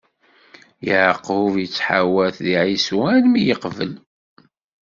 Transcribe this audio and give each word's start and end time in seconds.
Yeɛqub 0.87 1.53
ittḥawat 1.65 2.35
di 2.45 2.55
Ɛisu 2.63 2.97
armi 3.13 3.37
i 3.39 3.43
yeqbel. 3.47 3.93